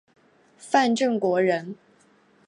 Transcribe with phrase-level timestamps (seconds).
[0.57, 1.75] 范正国人。